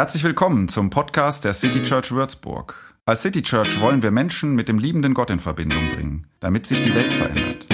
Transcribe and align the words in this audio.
Herzlich 0.00 0.24
willkommen 0.24 0.66
zum 0.68 0.88
Podcast 0.88 1.44
der 1.44 1.52
City 1.52 1.82
Church 1.82 2.10
Würzburg. 2.10 2.74
Als 3.04 3.20
City 3.20 3.42
Church 3.42 3.82
wollen 3.82 4.00
wir 4.02 4.10
Menschen 4.10 4.54
mit 4.54 4.66
dem 4.66 4.78
liebenden 4.78 5.12
Gott 5.12 5.28
in 5.28 5.40
Verbindung 5.40 5.90
bringen, 5.90 6.26
damit 6.40 6.64
sich 6.64 6.80
die 6.80 6.94
Welt 6.94 7.12
verändert. 7.12 7.66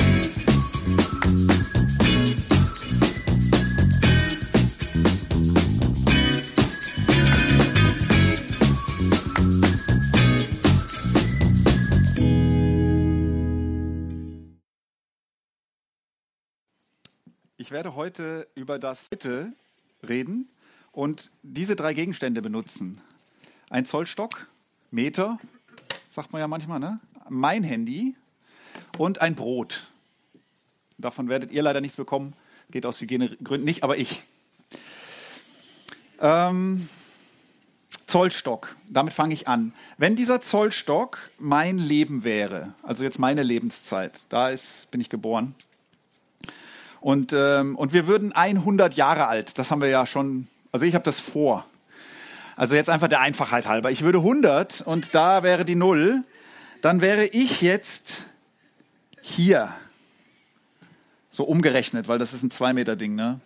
Ich 17.57 17.71
werde 17.71 17.95
heute 17.95 18.49
über 18.57 18.81
das 18.81 19.07
Heute 19.13 19.53
reden 20.03 20.49
und 20.97 21.31
diese 21.43 21.77
drei 21.77 21.93
Gegenstände 21.93 22.41
benutzen. 22.41 23.03
Ein 23.69 23.85
Zollstock, 23.85 24.49
Meter, 24.91 25.39
sagt 26.11 26.33
man 26.33 26.41
ja 26.41 26.49
manchmal, 26.49 26.81
ne? 26.81 26.99
mein 27.29 27.63
Handy 27.63 28.17
und 28.97 29.21
ein 29.21 29.35
Brot. 29.35 29.87
Davon 30.97 31.29
werdet 31.29 31.51
ihr 31.51 31.63
leider 31.63 31.83
nichts 31.83 31.99
bekommen, 31.99 32.33
geht 32.71 32.87
aus 32.87 32.99
Hygienegründen 33.01 33.67
nicht, 33.67 33.85
aber 33.85 33.99
ich. 33.99 34.23
Ähm, 36.19 36.89
Zollstock, 38.07 38.75
damit 38.89 39.13
fange 39.13 39.35
ich 39.35 39.49
an. 39.49 39.75
Wenn 39.99 40.17
dieser 40.17 40.41
Zollstock 40.41 41.19
mein 41.39 41.77
Leben 41.77 42.25
wäre, 42.25 42.73
also 42.83 43.05
jetzt 43.05 43.19
meine 43.19 43.43
Lebenszeit, 43.43 44.23
da 44.31 44.49
ist, 44.49 44.91
bin 44.91 45.03
ich 45.03 45.11
geboren, 45.11 45.55
und, 47.03 47.35
ähm, 47.35 47.77
und 47.77 47.93
wir 47.93 48.07
würden 48.07 48.33
100 48.33 48.95
Jahre 48.95 49.27
alt, 49.27 49.59
das 49.59 49.71
haben 49.71 49.83
wir 49.83 49.89
ja 49.89 50.07
schon, 50.07 50.49
also 50.77 50.85
ich 50.85 50.95
habe 50.95 51.05
das 51.05 51.21
vor. 51.21 51.65
Also 52.55 52.75
jetzt 52.75 52.91
einfach 52.91 53.09
der 53.09 53.21
Einfachheit 53.21 53.67
halber. 53.67 53.91
Ich 53.91 54.03
würde 54.03 54.19
100 54.19 54.83
und 54.83 55.15
da 55.15 55.43
wäre 55.43 55.65
die 55.65 55.75
Null, 55.75 56.23
dann 56.83 57.01
wäre 57.01 57.25
ich 57.25 57.63
jetzt 57.63 58.27
hier. 59.23 59.73
So 61.31 61.45
umgerechnet, 61.45 62.09
weil 62.09 62.19
das 62.19 62.35
ist 62.35 62.43
ein 62.43 62.51
2 62.51 62.75
Meter 62.75 62.95
Ding, 62.95 63.15
ne? 63.15 63.41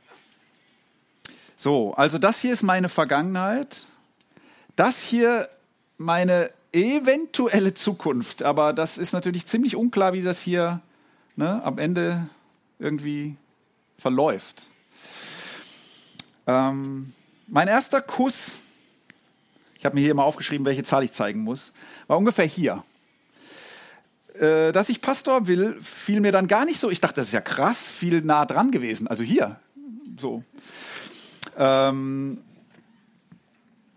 So, 1.54 1.94
also 1.94 2.18
das 2.18 2.40
hier 2.40 2.52
ist 2.52 2.64
meine 2.64 2.88
Vergangenheit. 2.88 3.84
Das 4.74 5.00
hier 5.00 5.48
meine 5.98 6.50
eventuelle 6.72 7.74
Zukunft. 7.74 8.42
Aber 8.42 8.72
das 8.72 8.98
ist 8.98 9.12
natürlich 9.12 9.46
ziemlich 9.46 9.76
unklar, 9.76 10.14
wie 10.14 10.22
das 10.22 10.40
hier 10.40 10.80
ne, 11.36 11.62
am 11.62 11.78
Ende 11.78 12.26
irgendwie 12.80 13.36
verläuft. 13.98 14.66
Ähm, 16.48 17.12
mein 17.50 17.68
erster 17.68 18.00
Kuss, 18.00 18.60
ich 19.76 19.84
habe 19.84 19.96
mir 19.96 20.00
hier 20.00 20.12
immer 20.12 20.24
aufgeschrieben, 20.24 20.64
welche 20.64 20.84
Zahl 20.84 21.04
ich 21.04 21.12
zeigen 21.12 21.40
muss, 21.40 21.72
war 22.06 22.16
ungefähr 22.16 22.46
hier. 22.46 22.82
Äh, 24.34 24.72
dass 24.72 24.88
ich 24.88 25.00
Pastor 25.00 25.48
will, 25.48 25.76
fiel 25.82 26.20
mir 26.20 26.32
dann 26.32 26.46
gar 26.46 26.64
nicht 26.64 26.80
so. 26.80 26.90
Ich 26.90 27.00
dachte, 27.00 27.16
das 27.16 27.26
ist 27.26 27.32
ja 27.32 27.40
krass, 27.40 27.90
viel 27.90 28.22
nah 28.22 28.46
dran 28.46 28.70
gewesen. 28.70 29.08
Also 29.08 29.24
hier, 29.24 29.58
so. 30.16 30.44
Ähm, 31.58 32.38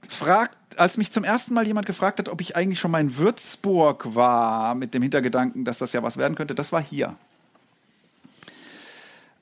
fragt, 0.07 0.79
als 0.79 0.97
mich 0.97 1.11
zum 1.11 1.23
ersten 1.23 1.53
Mal 1.53 1.67
jemand 1.67 1.85
gefragt 1.85 2.19
hat, 2.19 2.29
ob 2.29 2.41
ich 2.41 2.55
eigentlich 2.55 2.79
schon 2.79 2.91
mal 2.91 3.01
in 3.01 3.17
Würzburg 3.17 4.15
war, 4.15 4.73
mit 4.73 4.93
dem 4.93 5.03
Hintergedanken, 5.03 5.63
dass 5.63 5.77
das 5.77 5.93
ja 5.93 6.01
was 6.01 6.17
werden 6.17 6.35
könnte, 6.35 6.55
das 6.55 6.71
war 6.71 6.81
hier. 6.81 7.15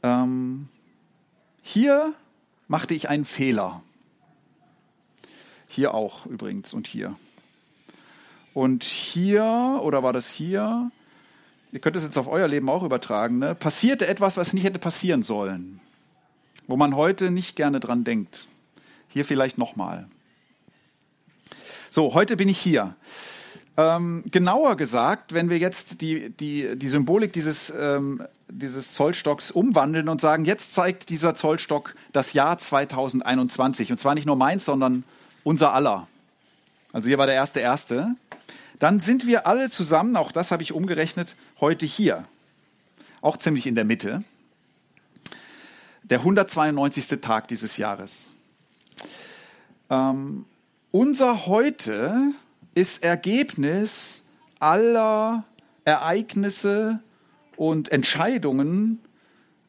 Ähm, 0.03 0.67
hier 1.61 2.13
machte 2.67 2.93
ich 2.93 3.07
einen 3.07 3.25
Fehler. 3.25 3.81
Hier 5.73 5.93
auch 5.93 6.25
übrigens 6.25 6.73
und 6.73 6.85
hier. 6.85 7.15
Und 8.53 8.83
hier, 8.83 9.79
oder 9.81 10.03
war 10.03 10.11
das 10.11 10.33
hier? 10.33 10.91
Ihr 11.71 11.79
könnt 11.79 11.95
es 11.95 12.03
jetzt 12.03 12.17
auf 12.17 12.27
euer 12.27 12.49
Leben 12.49 12.69
auch 12.69 12.83
übertragen. 12.83 13.39
Ne? 13.39 13.55
Passierte 13.55 14.05
etwas, 14.05 14.35
was 14.35 14.51
nicht 14.51 14.65
hätte 14.65 14.79
passieren 14.79 15.23
sollen. 15.23 15.79
Wo 16.67 16.75
man 16.75 16.97
heute 16.97 17.31
nicht 17.31 17.55
gerne 17.55 17.79
dran 17.79 18.03
denkt. 18.03 18.47
Hier 19.07 19.23
vielleicht 19.23 19.57
nochmal. 19.57 20.09
So, 21.89 22.13
heute 22.15 22.35
bin 22.35 22.49
ich 22.49 22.59
hier. 22.59 22.93
Ähm, 23.77 24.25
genauer 24.29 24.75
gesagt, 24.75 25.31
wenn 25.31 25.49
wir 25.49 25.57
jetzt 25.57 26.01
die, 26.01 26.31
die, 26.31 26.77
die 26.77 26.87
Symbolik 26.89 27.31
dieses, 27.31 27.71
ähm, 27.79 28.21
dieses 28.49 28.91
Zollstocks 28.91 29.51
umwandeln 29.51 30.09
und 30.09 30.19
sagen, 30.19 30.43
jetzt 30.43 30.73
zeigt 30.73 31.07
dieser 31.07 31.33
Zollstock 31.33 31.95
das 32.11 32.33
Jahr 32.33 32.57
2021. 32.57 33.89
Und 33.89 33.99
zwar 33.99 34.15
nicht 34.15 34.27
nur 34.27 34.35
meins, 34.35 34.65
sondern 34.65 35.05
unser 35.43 35.73
aller. 35.73 36.07
Also 36.93 37.07
hier 37.07 37.17
war 37.17 37.25
der 37.25 37.35
erste 37.35 37.59
erste. 37.59 38.15
Dann 38.79 38.99
sind 38.99 39.27
wir 39.27 39.45
alle 39.45 39.69
zusammen, 39.69 40.15
auch 40.15 40.31
das 40.31 40.51
habe 40.51 40.63
ich 40.63 40.73
umgerechnet, 40.73 41.35
heute 41.59 41.85
hier. 41.85 42.25
Auch 43.21 43.37
ziemlich 43.37 43.67
in 43.67 43.75
der 43.75 43.85
Mitte. 43.85 44.23
Der 46.03 46.19
192. 46.19 47.21
Tag 47.21 47.47
dieses 47.47 47.77
Jahres. 47.77 48.33
Ähm, 49.89 50.45
unser 50.89 51.45
Heute 51.45 52.33
ist 52.73 53.03
Ergebnis 53.03 54.23
aller 54.59 55.43
Ereignisse 55.85 56.99
und 57.55 57.91
Entscheidungen 57.91 58.99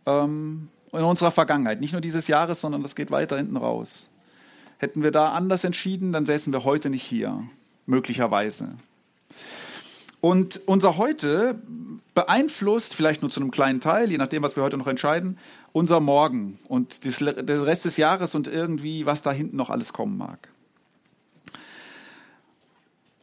ähm, 0.06 0.69
in 0.93 1.03
unserer 1.03 1.31
Vergangenheit. 1.31 1.81
Nicht 1.81 1.93
nur 1.93 2.00
dieses 2.00 2.28
Jahres, 2.28 2.61
sondern 2.61 2.82
das 2.82 2.94
geht 2.94 3.11
weiter 3.11 3.37
hinten 3.37 3.56
raus. 3.56 4.09
Hätten 4.82 5.04
wir 5.04 5.12
da 5.12 5.31
anders 5.31 5.62
entschieden, 5.62 6.12
dann 6.12 6.26
säßen 6.26 6.53
wir 6.53 6.65
heute 6.65 6.91
nicht 6.91 7.04
hier, 7.04 7.44
möglicherweise. 7.87 8.70
Und 10.20 10.60
unser 10.66 10.97
Heute 10.97 11.54
beeinflusst, 12.16 12.93
vielleicht 12.93 13.22
nur 13.22 13.31
zu 13.31 13.38
einem 13.38 13.53
kleinen 13.53 13.81
Teil, 13.81 14.10
je 14.10 14.19
nachdem, 14.19 14.43
was 14.43 14.56
wir 14.56 14.65
heute 14.65 14.76
noch 14.76 14.88
entscheiden, 14.88 15.38
unser 15.70 16.00
Morgen 16.00 16.59
und 16.66 17.04
der 17.04 17.65
Rest 17.65 17.84
des 17.84 17.97
Jahres 17.97 18.34
und 18.34 18.48
irgendwie, 18.48 19.06
was 19.06 19.22
da 19.22 19.31
hinten 19.31 19.56
noch 19.56 19.70
alles 19.70 19.93
kommen 19.93 20.19
mag. 20.19 20.48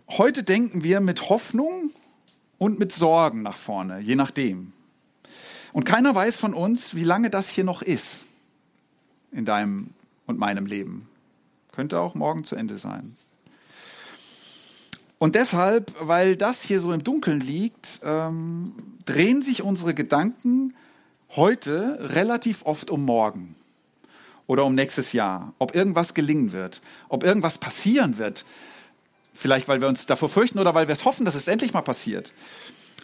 Heute 0.07 0.43
denken 0.43 0.85
wir 0.85 1.01
mit 1.01 1.27
Hoffnung 1.27 1.91
und 2.57 2.79
mit 2.79 2.93
Sorgen 2.93 3.41
nach 3.41 3.57
vorne, 3.57 3.99
je 3.99 4.15
nachdem. 4.15 4.71
Und 5.73 5.83
keiner 5.83 6.15
weiß 6.15 6.37
von 6.37 6.53
uns, 6.53 6.95
wie 6.95 7.03
lange 7.03 7.29
das 7.29 7.49
hier 7.49 7.65
noch 7.65 7.81
ist 7.81 8.27
in 9.33 9.43
deinem 9.43 9.89
und 10.25 10.39
meinem 10.39 10.65
Leben. 10.65 11.09
Könnte 11.79 12.01
auch 12.01 12.13
morgen 12.13 12.43
zu 12.43 12.57
Ende 12.57 12.77
sein. 12.77 13.15
Und 15.17 15.35
deshalb, 15.35 15.95
weil 16.01 16.35
das 16.35 16.61
hier 16.61 16.81
so 16.81 16.91
im 16.91 17.05
Dunkeln 17.05 17.39
liegt, 17.39 18.01
ähm, 18.03 18.73
drehen 19.05 19.41
sich 19.41 19.61
unsere 19.61 19.93
Gedanken 19.93 20.75
heute 21.37 21.97
relativ 22.01 22.65
oft 22.65 22.89
um 22.89 23.05
morgen 23.05 23.55
oder 24.45 24.65
um 24.65 24.75
nächstes 24.75 25.13
Jahr, 25.13 25.53
ob 25.57 25.73
irgendwas 25.73 26.13
gelingen 26.13 26.51
wird, 26.51 26.81
ob 27.07 27.23
irgendwas 27.23 27.57
passieren 27.59 28.17
wird, 28.17 28.43
Vielleicht, 29.33 29.69
weil 29.69 29.79
wir 29.79 29.87
uns 29.87 30.05
davor 30.05 30.27
fürchten 30.27 30.59
oder 30.59 30.75
weil 30.75 30.89
wir 30.89 30.93
es 30.93 31.05
hoffen, 31.05 31.23
dass 31.23 31.33
es 31.33 31.47
endlich 31.47 31.71
mal 31.71 31.81
passiert. 31.81 32.33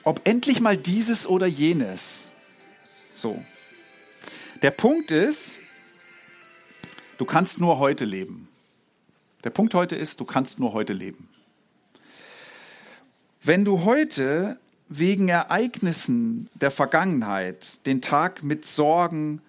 Ob 0.03 0.19
endlich 0.27 0.59
mal 0.59 0.75
dieses 0.75 1.27
oder 1.27 1.45
jenes. 1.45 2.27
So. 3.13 3.41
Der 4.61 4.71
Punkt 4.71 5.11
ist, 5.11 5.59
du 7.17 7.23
kannst 7.23 7.61
nur 7.61 7.79
heute 7.79 8.03
leben. 8.03 8.49
Der 9.45 9.51
Punkt 9.51 9.73
heute 9.73 9.95
ist, 9.95 10.19
du 10.19 10.25
kannst 10.25 10.59
nur 10.59 10.73
heute 10.73 10.91
leben. 10.91 11.29
Wenn 13.41 13.63
du 13.63 13.85
heute 13.85 14.59
wegen 14.89 15.29
Ereignissen 15.29 16.49
der 16.55 16.71
Vergangenheit 16.71 17.85
den 17.85 18.01
Tag 18.01 18.43
mit 18.43 18.65
Sorgen 18.65 19.41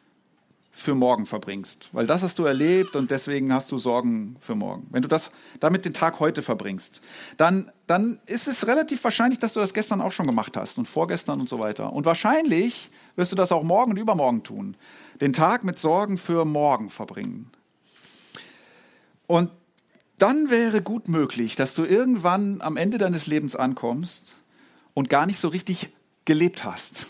für 0.71 0.95
morgen 0.95 1.25
verbringst. 1.25 1.89
Weil 1.93 2.07
das 2.07 2.23
hast 2.23 2.39
du 2.39 2.45
erlebt 2.45 2.97
und 2.97 3.11
deswegen 3.11 3.51
hast 3.55 3.73
du 3.73 3.79
Sorgen 3.79 4.37
für 4.41 4.55
morgen. 4.55 4.87
Wenn 4.91 5.01
du 5.01 5.09
das 5.09 5.31
damit 5.59 5.87
den 5.87 5.95
Tag 5.95 6.21
heute 6.21 6.43
verbringst, 6.43 7.01
dann, 7.39 7.73
dann 7.87 8.19
ist 8.27 8.47
es 8.47 8.67
relativ 8.67 9.03
wahrscheinlich, 9.03 9.39
dass 9.39 9.55
du 9.55 9.61
das 9.61 9.73
gestern 9.73 10.03
auch 10.03 10.13
schon 10.13 10.27
gemacht 10.27 10.55
hast 10.59 10.77
und 10.77 10.87
vorgestern 10.87 11.41
und 11.41 11.49
so 11.49 11.61
weiter. 11.61 11.95
Und 11.95 12.05
wahrscheinlich 12.05 12.91
wirst 13.17 13.33
du 13.33 13.37
das 13.37 13.53
auch 13.53 13.63
morgen 13.63 13.93
und 13.93 13.97
übermorgen 13.97 14.43
tun. 14.43 14.77
Den 15.23 15.33
Tag 15.33 15.65
mit 15.65 15.79
Sorgen 15.79 16.19
für 16.19 16.45
morgen 16.45 16.91
verbringen. 16.91 17.51
Und 19.27 19.51
dann 20.19 20.51
wäre 20.51 20.81
gut 20.81 21.09
möglich, 21.09 21.57
dass 21.57 21.75
du 21.75 21.85
irgendwann 21.85 22.61
am 22.61 22.77
Ende 22.77 22.99
deines 22.99 23.27
Lebens 23.27 23.57
ankommst 23.57 24.37
und 24.95 25.11
gar 25.11 25.27
nicht 25.27 25.39
so 25.39 25.49
richtig 25.49 25.91
gelebt 26.25 26.65
hast 26.65 27.07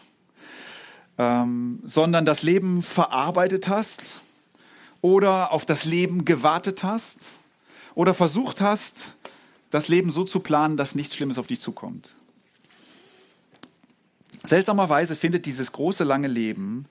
ähm, 1.18 1.80
sondern 1.84 2.24
das 2.24 2.42
Leben 2.42 2.82
verarbeitet 2.82 3.68
hast 3.68 4.22
oder 5.00 5.52
auf 5.52 5.66
das 5.66 5.84
Leben 5.84 6.24
gewartet 6.24 6.82
hast 6.82 7.36
oder 7.94 8.14
versucht 8.14 8.60
hast, 8.60 9.14
das 9.70 9.88
Leben 9.88 10.10
so 10.10 10.24
zu 10.24 10.40
planen, 10.40 10.76
dass 10.76 10.94
nichts 10.94 11.14
Schlimmes 11.14 11.38
auf 11.38 11.46
dich 11.46 11.60
zukommt. 11.60 12.16
Seltsamerweise 14.44 15.16
findet 15.16 15.46
dieses 15.46 15.72
große 15.72 16.04
lange 16.04 16.28
Leben 16.28 16.86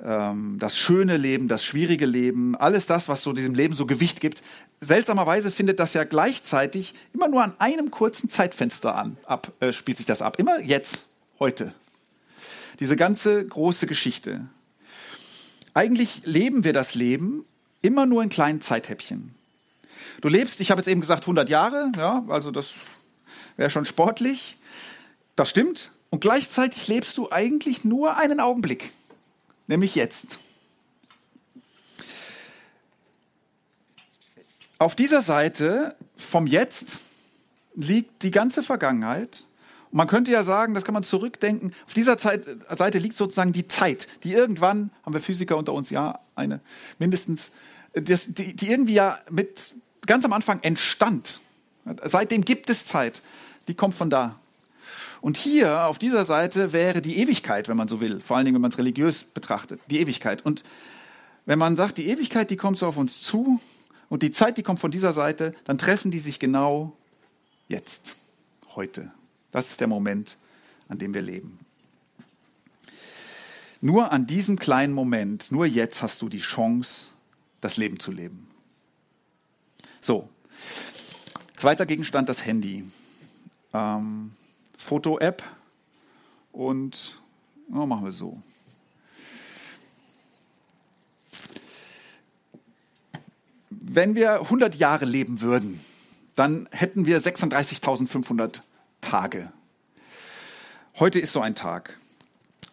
das 0.00 0.78
schöne 0.78 1.16
Leben, 1.16 1.48
das 1.48 1.64
schwierige 1.64 2.06
Leben, 2.06 2.54
alles 2.54 2.86
das, 2.86 3.08
was 3.08 3.22
so 3.22 3.32
diesem 3.32 3.54
Leben 3.54 3.74
so 3.74 3.84
Gewicht 3.84 4.20
gibt. 4.20 4.42
Seltsamerweise 4.80 5.50
findet 5.50 5.80
das 5.80 5.94
ja 5.94 6.04
gleichzeitig 6.04 6.94
immer 7.12 7.26
nur 7.26 7.42
an 7.42 7.54
einem 7.58 7.90
kurzen 7.90 8.28
Zeitfenster 8.30 8.94
an, 8.94 9.16
ab, 9.24 9.52
äh, 9.58 9.72
spielt 9.72 9.96
sich 9.96 10.06
das 10.06 10.22
ab. 10.22 10.38
Immer 10.38 10.60
jetzt, 10.60 11.08
heute. 11.40 11.74
Diese 12.78 12.94
ganze 12.94 13.44
große 13.44 13.88
Geschichte. 13.88 14.46
Eigentlich 15.74 16.22
leben 16.24 16.62
wir 16.62 16.72
das 16.72 16.94
Leben 16.94 17.44
immer 17.82 18.06
nur 18.06 18.22
in 18.22 18.28
kleinen 18.28 18.60
Zeithäppchen. 18.60 19.34
Du 20.20 20.28
lebst, 20.28 20.60
ich 20.60 20.70
habe 20.70 20.80
jetzt 20.80 20.88
eben 20.88 21.00
gesagt 21.00 21.24
100 21.24 21.48
Jahre, 21.48 21.90
ja, 21.96 22.24
also 22.28 22.52
das 22.52 22.74
wäre 23.56 23.70
schon 23.70 23.84
sportlich. 23.84 24.56
Das 25.34 25.50
stimmt. 25.50 25.90
Und 26.10 26.20
gleichzeitig 26.20 26.88
lebst 26.88 27.18
du 27.18 27.30
eigentlich 27.30 27.84
nur 27.84 28.16
einen 28.16 28.40
Augenblick, 28.40 28.90
nämlich 29.68 29.94
jetzt. 29.94 30.38
Auf 34.78 34.94
dieser 34.96 35.22
Seite 35.22 35.96
vom 36.16 36.46
Jetzt 36.46 36.98
liegt 37.74 38.22
die 38.22 38.30
ganze 38.30 38.62
Vergangenheit. 38.62 39.44
Und 39.90 39.96
man 39.96 40.08
könnte 40.08 40.30
ja 40.30 40.42
sagen, 40.42 40.74
das 40.74 40.84
kann 40.84 40.94
man 40.94 41.02
zurückdenken. 41.02 41.74
Auf 41.86 41.94
dieser 41.94 42.18
Zeit, 42.18 42.44
Seite 42.70 42.98
liegt 42.98 43.16
sozusagen 43.16 43.52
die 43.52 43.68
Zeit, 43.68 44.06
die 44.24 44.32
irgendwann, 44.32 44.90
haben 45.04 45.14
wir 45.14 45.20
Physiker 45.20 45.56
unter 45.56 45.72
uns, 45.72 45.90
ja, 45.90 46.20
eine 46.34 46.60
mindestens, 46.98 47.50
das, 47.94 48.26
die, 48.28 48.54
die 48.54 48.70
irgendwie 48.70 48.94
ja 48.94 49.18
mit 49.30 49.74
ganz 50.06 50.24
am 50.24 50.32
Anfang 50.32 50.60
entstand. 50.62 51.40
Seitdem 52.04 52.44
gibt 52.44 52.68
es 52.70 52.84
Zeit. 52.84 53.22
Die 53.66 53.74
kommt 53.74 53.94
von 53.94 54.10
da. 54.10 54.38
Und 55.20 55.36
hier 55.36 55.84
auf 55.86 55.98
dieser 55.98 56.24
Seite 56.24 56.72
wäre 56.72 57.00
die 57.00 57.18
Ewigkeit, 57.18 57.68
wenn 57.68 57.76
man 57.76 57.88
so 57.88 58.00
will, 58.00 58.20
vor 58.20 58.36
allen 58.36 58.44
Dingen, 58.44 58.54
wenn 58.54 58.62
man 58.62 58.70
es 58.70 58.78
religiös 58.78 59.24
betrachtet, 59.24 59.80
die 59.90 60.00
Ewigkeit. 60.00 60.44
Und 60.44 60.62
wenn 61.46 61.58
man 61.58 61.76
sagt, 61.76 61.98
die 61.98 62.08
Ewigkeit, 62.08 62.50
die 62.50 62.56
kommt 62.56 62.78
so 62.78 62.86
auf 62.86 62.96
uns 62.96 63.20
zu 63.20 63.60
und 64.08 64.22
die 64.22 64.30
Zeit, 64.30 64.58
die 64.58 64.62
kommt 64.62 64.78
von 64.78 64.90
dieser 64.90 65.12
Seite, 65.12 65.54
dann 65.64 65.78
treffen 65.78 66.10
die 66.10 66.18
sich 66.18 66.38
genau 66.38 66.96
jetzt, 67.68 68.16
heute. 68.74 69.10
Das 69.50 69.70
ist 69.70 69.80
der 69.80 69.88
Moment, 69.88 70.36
an 70.88 70.98
dem 70.98 71.14
wir 71.14 71.22
leben. 71.22 71.58
Nur 73.80 74.12
an 74.12 74.26
diesem 74.26 74.58
kleinen 74.58 74.92
Moment, 74.92 75.52
nur 75.52 75.66
jetzt 75.66 76.02
hast 76.02 76.22
du 76.22 76.28
die 76.28 76.40
Chance, 76.40 77.08
das 77.60 77.76
Leben 77.76 78.00
zu 78.00 78.10
leben. 78.10 78.48
So, 80.00 80.28
zweiter 81.56 81.86
Gegenstand, 81.86 82.28
das 82.28 82.44
Handy. 82.44 82.84
Ähm, 83.72 84.32
Foto-App 84.78 85.42
und 86.52 87.20
oh, 87.70 87.84
machen 87.84 88.04
wir 88.04 88.12
so. 88.12 88.40
Wenn 93.70 94.14
wir 94.14 94.40
100 94.40 94.76
Jahre 94.76 95.04
leben 95.04 95.40
würden, 95.40 95.80
dann 96.34 96.68
hätten 96.70 97.04
wir 97.04 97.20
36.500 97.20 98.60
Tage. 99.00 99.52
Heute 100.98 101.18
ist 101.18 101.32
so 101.32 101.40
ein 101.40 101.54
Tag. 101.54 101.98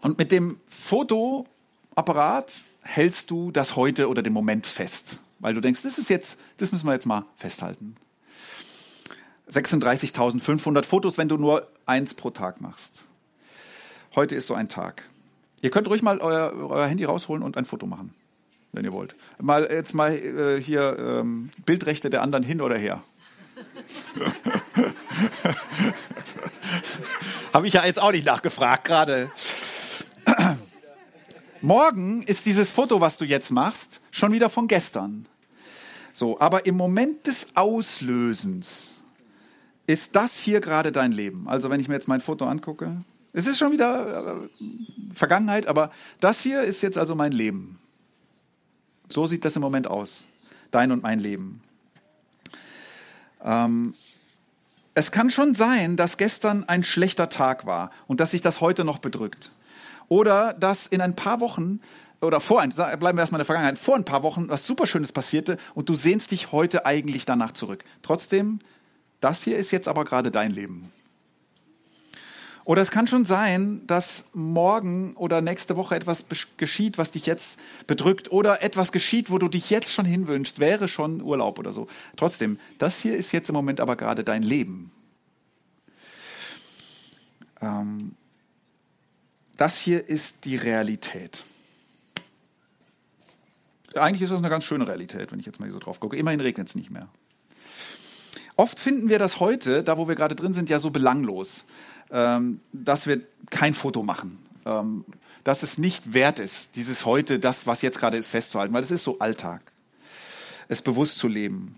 Und 0.01 0.17
mit 0.17 0.31
dem 0.31 0.59
Fotoapparat 0.67 2.65
hältst 2.81 3.31
du 3.31 3.51
das 3.51 3.75
heute 3.75 4.07
oder 4.07 4.21
den 4.21 4.33
Moment 4.33 4.67
fest, 4.67 5.19
weil 5.39 5.53
du 5.53 5.61
denkst, 5.61 5.81
das 5.81 5.97
ist 5.97 6.09
jetzt, 6.09 6.39
das 6.57 6.71
müssen 6.71 6.85
wir 6.85 6.93
jetzt 6.93 7.07
mal 7.07 7.25
festhalten. 7.37 7.95
36.500 9.51 10.83
Fotos, 10.83 11.17
wenn 11.17 11.29
du 11.29 11.37
nur 11.37 11.67
eins 11.85 12.13
pro 12.13 12.29
Tag 12.31 12.61
machst. 12.61 13.03
Heute 14.15 14.35
ist 14.35 14.47
so 14.47 14.53
ein 14.53 14.69
Tag. 14.69 15.03
Ihr 15.61 15.71
könnt 15.71 15.87
ruhig 15.87 16.01
mal 16.01 16.19
euer, 16.19 16.53
euer 16.69 16.87
Handy 16.87 17.03
rausholen 17.03 17.43
und 17.43 17.57
ein 17.57 17.65
Foto 17.65 17.85
machen, 17.85 18.13
wenn 18.71 18.85
ihr 18.85 18.93
wollt. 18.93 19.15
Mal 19.39 19.67
jetzt 19.69 19.93
mal 19.93 20.15
äh, 20.15 20.61
hier 20.61 20.97
ähm, 20.97 21.51
Bildrechte 21.65 22.09
der 22.09 22.21
anderen 22.21 22.43
hin 22.43 22.61
oder 22.61 22.77
her. 22.77 23.03
Habe 27.53 27.67
ich 27.67 27.73
ja 27.73 27.85
jetzt 27.85 28.01
auch 28.01 28.11
nicht 28.11 28.25
nachgefragt 28.25 28.85
gerade. 28.85 29.31
Morgen 31.61 32.23
ist 32.23 32.45
dieses 32.45 32.71
Foto, 32.71 33.01
was 33.01 33.17
du 33.17 33.25
jetzt 33.25 33.51
machst, 33.51 34.01
schon 34.11 34.31
wieder 34.31 34.49
von 34.49 34.67
gestern. 34.67 35.25
So, 36.13 36.39
aber 36.39 36.65
im 36.65 36.75
Moment 36.75 37.27
des 37.27 37.55
Auslösens 37.55 38.94
ist 39.87 40.15
das 40.15 40.39
hier 40.39 40.61
gerade 40.61 40.91
dein 40.91 41.11
Leben? 41.11 41.47
Also 41.47 41.69
wenn 41.69 41.79
ich 41.79 41.87
mir 41.87 41.95
jetzt 41.95 42.07
mein 42.07 42.21
Foto 42.21 42.45
angucke, 42.45 42.97
es 43.33 43.47
ist 43.47 43.59
schon 43.59 43.71
wieder 43.71 44.35
äh, 44.35 45.13
Vergangenheit, 45.13 45.67
aber 45.67 45.89
das 46.19 46.41
hier 46.41 46.61
ist 46.61 46.81
jetzt 46.81 46.97
also 46.97 47.15
mein 47.15 47.31
Leben. 47.31 47.79
So 49.09 49.27
sieht 49.27 49.45
das 49.45 49.55
im 49.55 49.61
Moment 49.61 49.87
aus. 49.87 50.25
Dein 50.71 50.91
und 50.91 51.03
mein 51.03 51.19
Leben. 51.19 51.61
Ähm, 53.43 53.93
es 54.93 55.11
kann 55.11 55.29
schon 55.29 55.53
sein, 55.53 55.97
dass 55.97 56.17
gestern 56.17 56.63
ein 56.63 56.83
schlechter 56.83 57.29
Tag 57.29 57.65
war 57.65 57.91
und 58.07 58.19
dass 58.19 58.31
sich 58.31 58.41
das 58.41 58.61
heute 58.61 58.85
noch 58.85 58.99
bedrückt. 58.99 59.51
Oder 60.07 60.53
dass 60.53 60.87
in 60.87 61.01
ein 61.01 61.15
paar 61.15 61.39
Wochen 61.41 61.81
oder 62.21 62.39
vor 62.39 62.61
ein, 62.61 62.69
bleiben 62.69 63.17
wir 63.17 63.19
erstmal 63.19 63.39
in 63.39 63.41
der 63.41 63.45
Vergangenheit, 63.45 63.79
vor 63.79 63.95
ein 63.95 64.05
paar 64.05 64.23
Wochen 64.23 64.47
was 64.47 64.65
Superschönes 64.65 65.11
passierte 65.11 65.57
und 65.73 65.89
du 65.89 65.95
sehnst 65.95 66.31
dich 66.31 66.51
heute 66.51 66.85
eigentlich 66.85 67.25
danach 67.25 67.51
zurück. 67.51 67.83
Trotzdem 68.01 68.59
das 69.19 69.43
hier 69.43 69.57
ist 69.57 69.71
jetzt 69.71 69.87
aber 69.87 70.05
gerade 70.05 70.31
dein 70.31 70.51
Leben. 70.51 70.91
Oder 72.65 72.81
es 72.81 72.89
kann 72.89 73.07
schon 73.07 73.25
sein, 73.25 73.85
dass 73.85 74.25
morgen 74.33 75.15
oder 75.17 75.39
nächste 75.39 75.75
Woche 75.75 75.95
etwas 75.95 76.25
geschieht, 76.57 76.97
was 76.97 77.11
dich 77.11 77.27
jetzt 77.27 77.59
bedrückt. 77.85 78.31
Oder 78.31 78.63
etwas 78.63 78.91
geschieht, 78.91 79.29
wo 79.29 79.37
du 79.37 79.47
dich 79.47 79.69
jetzt 79.69 79.93
schon 79.93 80.05
hinwünschst, 80.05 80.57
wäre 80.57 80.87
schon 80.87 81.21
Urlaub 81.21 81.59
oder 81.59 81.71
so. 81.71 81.87
Trotzdem, 82.17 82.59
das 82.79 82.99
hier 82.99 83.15
ist 83.15 83.31
jetzt 83.31 83.49
im 83.49 83.53
Moment 83.53 83.79
aber 83.79 83.95
gerade 83.95 84.23
dein 84.23 84.41
Leben. 84.41 84.91
Ähm, 87.61 88.15
das 89.57 89.79
hier 89.79 90.09
ist 90.09 90.45
die 90.45 90.55
Realität. 90.55 91.45
Eigentlich 93.95 94.23
ist 94.23 94.31
das 94.31 94.39
eine 94.39 94.49
ganz 94.49 94.63
schöne 94.63 94.87
Realität, 94.87 95.31
wenn 95.31 95.39
ich 95.39 95.45
jetzt 95.45 95.59
mal 95.59 95.69
so 95.69 95.79
drauf 95.79 95.99
gucke. 95.99 96.17
Immerhin 96.17 96.41
regnet 96.41 96.67
es 96.67 96.75
nicht 96.75 96.89
mehr. 96.89 97.07
Oft 98.57 98.79
finden 98.79 99.09
wir 99.09 99.19
das 99.19 99.39
heute, 99.39 99.83
da 99.83 99.97
wo 99.97 100.07
wir 100.07 100.15
gerade 100.15 100.35
drin 100.35 100.53
sind, 100.53 100.69
ja 100.69 100.79
so 100.79 100.89
belanglos, 100.89 101.65
ähm, 102.11 102.59
dass 102.71 103.07
wir 103.07 103.21
kein 103.49 103.73
Foto 103.73 104.03
machen. 104.03 104.37
Ähm, 104.65 105.05
dass 105.43 105.61
es 105.61 105.77
nicht 105.77 106.13
wert 106.13 106.39
ist, 106.39 106.75
dieses 106.75 107.05
heute, 107.05 107.37
das, 107.37 107.67
was 107.67 107.83
jetzt 107.83 107.99
gerade 107.99 108.17
ist, 108.17 108.29
festzuhalten, 108.29 108.73
weil 108.73 108.81
es 108.81 108.89
ist 108.89 109.03
so 109.03 109.19
Alltag, 109.19 109.61
es 110.69 110.81
bewusst 110.81 111.19
zu 111.19 111.27
leben. 111.27 111.75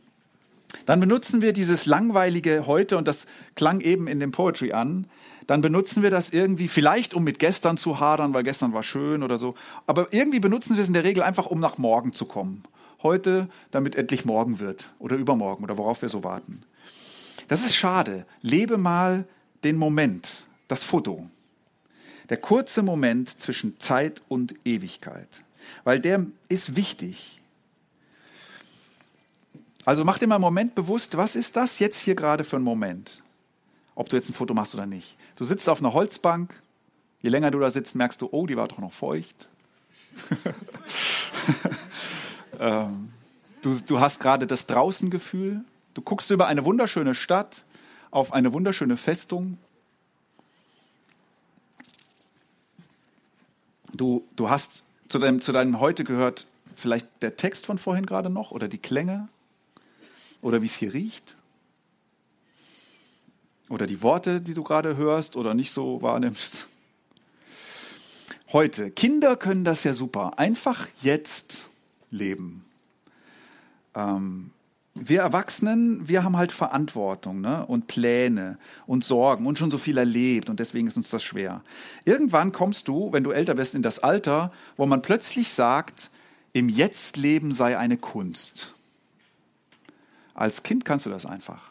Dann 0.86 1.02
benutzen 1.02 1.42
wir 1.42 1.52
dieses 1.52 1.86
langweilige 1.86 2.66
heute, 2.66 2.98
und 2.98 3.10
das 3.10 3.26
klang 3.56 3.82
eben 3.82 4.08
in 4.08 4.22
dem 4.22 4.32
Poetry 4.32 4.72
an, 4.72 5.08
dann 5.48 5.60
benutzen 5.60 6.02
wir 6.02 6.12
das 6.12 6.30
irgendwie, 6.30 6.70
vielleicht 6.70 7.14
um 7.14 7.26
mit 7.26 7.40
gestern 7.40 7.78
zu 7.78 8.00
hadern, 8.00 8.34
weil 8.34 8.44
gestern 8.44 8.72
war 8.72 8.84
schön 8.84 9.22
oder 9.22 9.38
so, 9.38 9.56
aber 9.86 10.14
irgendwie 10.14 10.40
benutzen 10.40 10.76
wir 10.78 10.82
es 10.82 10.88
in 10.88 10.94
der 10.94 11.04
Regel 11.04 11.24
einfach, 11.24 11.48
um 11.48 11.60
nach 11.60 11.78
morgen 11.78 12.14
zu 12.14 12.26
kommen 12.26 12.64
heute, 13.04 13.50
damit 13.72 13.96
endlich 13.96 14.26
morgen 14.26 14.60
wird 14.60 14.90
oder 15.00 15.16
übermorgen 15.16 15.64
oder 15.64 15.78
worauf 15.78 16.02
wir 16.02 16.10
so 16.10 16.24
warten. 16.24 16.62
Das 17.48 17.64
ist 17.64 17.76
schade. 17.76 18.26
Lebe 18.42 18.78
mal 18.78 19.26
den 19.64 19.78
Moment, 19.78 20.46
das 20.68 20.84
Foto. 20.84 21.30
Der 22.30 22.38
kurze 22.38 22.82
Moment 22.82 23.30
zwischen 23.30 23.80
Zeit 23.80 24.22
und 24.28 24.56
Ewigkeit. 24.66 25.28
Weil 25.84 26.00
der 26.00 26.26
ist 26.50 26.76
wichtig. 26.76 27.42
Also 29.86 30.04
mach 30.04 30.20
dir 30.20 30.28
mal 30.28 30.36
einen 30.36 30.42
Moment 30.42 30.76
bewusst, 30.76 31.16
was 31.16 31.38
ist 31.38 31.56
das 31.56 31.80
jetzt 31.80 32.00
hier 32.00 32.16
gerade 32.16 32.44
für 32.44 32.58
ein 32.58 32.64
Moment? 32.64 33.24
Ob 33.96 34.10
du 34.10 34.18
jetzt 34.18 34.30
ein 34.30 34.34
Foto 34.34 34.54
machst 34.54 34.76
oder 34.76 34.86
nicht. 34.86 35.16
Du 35.38 35.46
sitzt 35.46 35.70
auf 35.70 35.80
einer 35.80 35.94
Holzbank. 35.94 36.54
Je 37.22 37.30
länger 37.30 37.52
du 37.52 37.60
da 37.60 37.72
sitzt, 37.72 37.96
merkst 37.96 38.22
du, 38.22 38.28
oh, 38.32 38.46
die 38.46 38.58
war 38.58 38.68
doch 38.68 38.80
noch 38.80 38.92
feucht. 38.92 39.50
Ähm, 42.60 43.10
du, 43.62 43.80
du 43.86 44.00
hast 44.00 44.20
gerade 44.20 44.48
das 44.48 44.66
Draußengefühl. 44.66 45.64
Du 45.94 46.02
guckst 46.02 46.32
über 46.32 46.48
eine 46.48 46.66
wunderschöne 46.66 47.16
Stadt, 47.16 47.66
auf 48.12 48.34
eine 48.34 48.54
wunderschöne 48.54 48.98
Festung. 48.98 49.58
Du, 53.94 54.26
du 54.36 54.50
hast 54.50 54.84
zu 55.10 55.20
deinem, 55.20 55.42
zu 55.42 55.52
deinem 55.52 55.80
Heute 55.80 56.04
gehört 56.04 56.46
vielleicht 56.76 57.08
der 57.22 57.36
Text 57.36 57.66
von 57.66 57.78
vorhin 57.78 58.06
gerade 58.06 58.30
noch 58.30 58.52
oder 58.52 58.68
die 58.68 58.78
Klänge 58.78 59.28
oder 60.42 60.62
wie 60.62 60.68
es 60.68 60.76
hier 60.76 60.94
riecht 60.94 61.36
oder 63.70 63.88
die 63.88 64.02
Worte, 64.02 64.42
die 64.42 64.54
du 64.54 64.64
gerade 64.64 64.96
hörst 64.96 65.36
oder 65.36 65.54
nicht 65.54 65.72
so 65.72 66.02
wahrnimmst. 66.02 66.68
Heute, 68.54 68.92
Kinder 68.92 69.36
können 69.36 69.66
das 69.66 69.84
ja 69.84 69.94
super. 69.94 70.40
Einfach 70.40 70.88
jetzt 71.02 71.70
leben. 72.12 72.66
Ähm, 73.96 74.52
wir 74.94 75.22
Erwachsenen, 75.22 76.08
wir 76.08 76.24
haben 76.24 76.38
halt 76.38 76.52
Verantwortung 76.52 77.42
ne? 77.42 77.66
und 77.66 77.88
Pläne 77.88 78.58
und 78.86 79.04
Sorgen 79.04 79.46
und 79.46 79.60
schon 79.60 79.72
so 79.72 79.78
viel 79.78 79.98
erlebt 79.98 80.50
und 80.50 80.60
deswegen 80.60 80.88
ist 80.88 80.98
uns 80.98 81.10
das 81.10 81.24
schwer. 81.24 81.62
Irgendwann 82.06 82.52
kommst 82.52 82.88
du, 82.88 83.12
wenn 83.14 83.24
du 83.24 83.32
älter 83.32 83.58
wirst, 83.58 83.76
in 83.76 83.82
das 83.82 84.00
Alter, 84.00 84.52
wo 84.76 84.86
man 84.86 85.02
plötzlich 85.02 85.50
sagt, 85.50 86.10
im 86.54 86.70
Jetztleben 86.70 87.54
sei 87.54 87.78
eine 87.78 87.98
Kunst. 87.98 88.72
Als 90.34 90.64
Kind 90.64 90.86
kannst 90.86 91.06
du 91.06 91.10
das 91.10 91.26
einfach. 91.26 91.67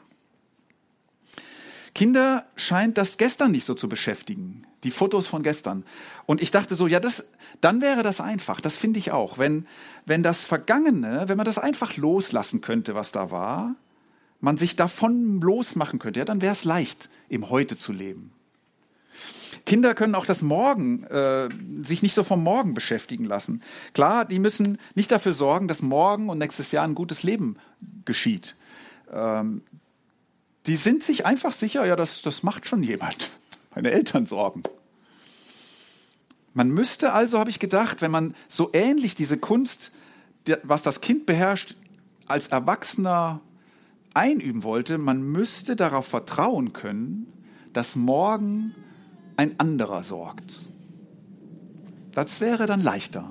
Kinder 1.97 2.45
scheint 2.57 2.99
das 2.99 3.17
gestern 3.17 3.53
nicht 3.53 3.65
so 3.65 3.73
zu 3.73 3.89
beschäftigen, 3.89 4.67
die 4.85 4.91
Fotos 4.91 5.27
von 5.27 5.43
gestern. 5.43 5.83
Und 6.27 6.43
ich 6.43 6.51
dachte 6.51 6.75
so, 6.75 6.87
ja, 6.87 7.01
das, 7.01 7.25
dann 7.63 7.81
wäre 7.81 8.03
das 8.03 8.21
einfach. 8.21 8.61
Das 8.61 8.77
finde 8.77 8.99
ich 8.99 9.13
auch. 9.13 9.39
Wenn, 9.39 9.67
wenn 10.05 10.23
das 10.23 10.45
Vergangene, 10.45 11.25
wenn 11.27 11.39
man 11.39 11.47
das 11.47 11.57
einfach 11.57 11.97
loslassen 11.97 12.61
könnte, 12.61 12.95
was 12.95 13.13
da 13.13 13.31
war, 13.31 13.77
man 14.43 14.59
sich 14.59 14.77
davon 14.77 15.41
losmachen 15.41 15.99
könnte, 15.99 16.21
ja, 16.21 16.27
dann 16.27 16.43
wäre 16.43 16.53
es 16.53 16.65
leicht, 16.65 17.09
im 17.31 17.49
Heute 17.49 17.79
zu 17.79 17.95
leben. 17.95 18.31
Kinder 19.65 19.95
können 19.95 20.17
auch 20.17 20.27
das 20.27 20.43
Morgen, 20.43 21.05
äh, 21.05 21.49
sich 21.83 22.03
nicht 22.03 22.13
so 22.13 22.25
vom 22.25 22.43
Morgen 22.43 22.75
beschäftigen 22.75 23.25
lassen. 23.25 23.63
Klar, 23.95 24.27
die 24.27 24.39
müssen 24.39 24.77
nicht 24.95 25.11
dafür 25.11 25.33
sorgen, 25.33 25.67
dass 25.67 25.81
morgen 25.81 26.29
und 26.29 26.37
nächstes 26.37 26.73
Jahr 26.73 26.85
ein 26.85 26.95
gutes 26.95 27.23
Leben 27.23 27.57
geschieht. 28.05 28.55
Ähm, 29.11 29.63
die 30.67 30.77
sind 30.77 31.03
sich 31.03 31.25
einfach 31.25 31.53
sicher, 31.53 31.85
ja, 31.87 31.97
das, 31.97 32.23
das 32.23 32.43
macht 32.43 32.67
schon 32.67 32.83
jemand. 32.83 33.31
Meine 33.75 33.93
Eltern 33.93 34.27
sorgen. 34.27 34.63
Man 36.55 36.71
müsste 36.71 37.13
also, 37.13 37.39
habe 37.39 37.51
ich 37.51 37.59
gedacht, 37.59 38.01
wenn 38.01 38.11
man 38.11 38.35
so 38.49 38.71
ähnlich 38.73 39.15
diese 39.15 39.39
Kunst, 39.39 39.93
was 40.63 40.83
das 40.83 41.01
Kind 41.01 41.27
beherrscht, 41.27 41.77
als 42.27 42.49
Erwachsener 42.49 43.41
einüben 44.15 44.63
wollte, 44.63 44.99
man 44.99 45.23
müsste 45.23 45.77
darauf 45.77 46.09
vertrauen 46.09 46.73
können, 46.73 47.33
dass 47.73 47.95
morgen 47.95 48.75
ein 49.37 49.61
anderer 49.61 50.03
sorgt. 50.03 50.61
Das 52.13 52.41
wäre 52.41 52.67
dann 52.67 52.83
leichter. 52.83 53.29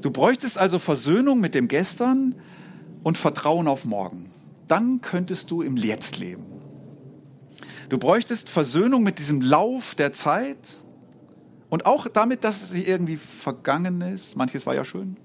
Du 0.00 0.10
bräuchtest 0.10 0.56
also 0.56 0.78
Versöhnung 0.78 1.40
mit 1.40 1.54
dem 1.54 1.68
Gestern 1.68 2.36
und 3.02 3.18
Vertrauen 3.18 3.66
auf 3.66 3.84
morgen 3.84 4.30
dann 4.70 5.00
könntest 5.00 5.50
du 5.50 5.62
im 5.62 5.76
Jetzt 5.76 6.18
leben. 6.18 6.44
Du 7.88 7.98
bräuchtest 7.98 8.48
Versöhnung 8.48 9.02
mit 9.02 9.18
diesem 9.18 9.40
Lauf 9.40 9.96
der 9.96 10.12
Zeit 10.12 10.76
und 11.70 11.86
auch 11.86 12.06
damit, 12.06 12.44
dass 12.44 12.70
sie 12.70 12.84
irgendwie 12.84 13.16
vergangen 13.16 14.00
ist. 14.00 14.36
Manches 14.36 14.66
war 14.66 14.74
ja 14.74 14.84
schön. 14.84 15.16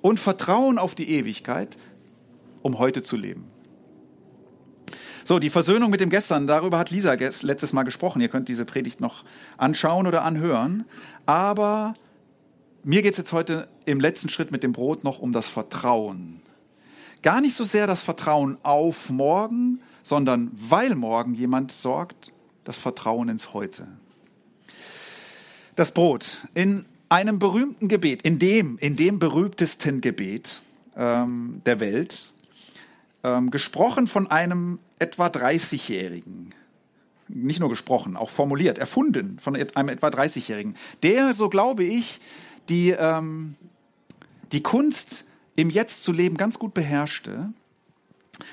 Und 0.00 0.18
Vertrauen 0.18 0.78
auf 0.78 0.94
die 0.94 1.10
Ewigkeit, 1.10 1.76
um 2.62 2.78
heute 2.78 3.02
zu 3.02 3.16
leben. 3.16 3.44
So, 5.24 5.38
die 5.38 5.50
Versöhnung 5.50 5.90
mit 5.90 6.00
dem 6.00 6.08
Gestern, 6.08 6.46
darüber 6.46 6.78
hat 6.78 6.90
Lisa 6.90 7.12
letztes 7.12 7.72
Mal 7.72 7.82
gesprochen. 7.82 8.22
Ihr 8.22 8.28
könnt 8.28 8.48
diese 8.48 8.64
Predigt 8.64 9.00
noch 9.00 9.24
anschauen 9.58 10.06
oder 10.06 10.22
anhören. 10.22 10.84
Aber 11.26 11.94
mir 12.84 13.02
geht 13.02 13.12
es 13.12 13.18
jetzt 13.18 13.32
heute 13.32 13.68
im 13.84 13.98
letzten 13.98 14.28
Schritt 14.28 14.52
mit 14.52 14.62
dem 14.62 14.72
Brot 14.72 15.04
noch 15.04 15.18
um 15.18 15.32
das 15.32 15.48
Vertrauen. 15.48 16.40
Gar 17.26 17.40
nicht 17.40 17.56
so 17.56 17.64
sehr 17.64 17.88
das 17.88 18.04
Vertrauen 18.04 18.56
auf 18.62 19.10
morgen, 19.10 19.80
sondern 20.04 20.48
weil 20.52 20.94
morgen 20.94 21.34
jemand 21.34 21.72
sorgt, 21.72 22.32
das 22.62 22.78
Vertrauen 22.78 23.28
ins 23.28 23.52
Heute. 23.52 23.88
Das 25.74 25.90
Brot 25.90 26.46
in 26.54 26.84
einem 27.08 27.40
berühmten 27.40 27.88
Gebet, 27.88 28.22
in 28.22 28.38
dem, 28.38 28.78
in 28.78 28.94
dem 28.94 29.18
berühmtesten 29.18 30.00
Gebet 30.00 30.62
ähm, 30.96 31.62
der 31.66 31.80
Welt, 31.80 32.32
ähm, 33.24 33.50
gesprochen 33.50 34.06
von 34.06 34.30
einem 34.30 34.78
etwa 35.00 35.26
30-Jährigen. 35.26 36.54
Nicht 37.26 37.58
nur 37.58 37.70
gesprochen, 37.70 38.16
auch 38.16 38.30
formuliert, 38.30 38.78
erfunden 38.78 39.40
von 39.40 39.56
einem 39.56 39.88
etwa 39.88 40.06
30-Jährigen, 40.10 40.76
der, 41.02 41.34
so 41.34 41.48
glaube 41.48 41.82
ich, 41.82 42.20
die, 42.68 42.90
ähm, 42.90 43.56
die 44.52 44.62
Kunst 44.62 45.24
im 45.56 45.70
Jetzt 45.70 46.04
zu 46.04 46.12
leben 46.12 46.36
ganz 46.36 46.58
gut 46.58 46.74
beherrschte, 46.74 47.52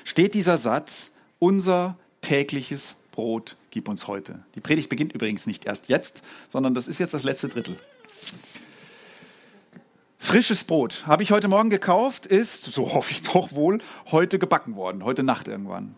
steht 0.04 0.34
dieser 0.34 0.58
Satz, 0.58 1.12
unser 1.38 1.98
tägliches 2.22 2.96
Brot 3.12 3.56
gib 3.70 3.88
uns 3.88 4.08
heute. 4.08 4.44
Die 4.54 4.60
Predigt 4.60 4.88
beginnt 4.88 5.12
übrigens 5.12 5.46
nicht 5.46 5.66
erst 5.66 5.88
jetzt, 5.88 6.22
sondern 6.48 6.74
das 6.74 6.88
ist 6.88 6.98
jetzt 6.98 7.14
das 7.14 7.22
letzte 7.22 7.48
Drittel. 7.48 7.76
Frisches 10.18 10.64
Brot 10.64 11.06
habe 11.06 11.22
ich 11.22 11.32
heute 11.32 11.48
Morgen 11.48 11.68
gekauft, 11.68 12.24
ist, 12.24 12.64
so 12.64 12.94
hoffe 12.94 13.12
ich 13.12 13.22
doch 13.22 13.52
wohl, 13.52 13.82
heute 14.10 14.38
gebacken 14.38 14.74
worden, 14.74 15.04
heute 15.04 15.22
Nacht 15.22 15.48
irgendwann. 15.48 15.94